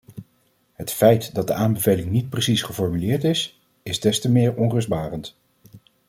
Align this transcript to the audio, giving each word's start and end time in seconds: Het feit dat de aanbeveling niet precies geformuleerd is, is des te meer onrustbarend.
Het 0.73 0.91
feit 0.91 1.35
dat 1.35 1.47
de 1.47 1.53
aanbeveling 1.53 2.11
niet 2.11 2.29
precies 2.29 2.61
geformuleerd 2.61 3.23
is, 3.23 3.61
is 3.83 3.99
des 3.99 4.19
te 4.21 4.31
meer 4.31 4.55
onrustbarend. 4.55 5.35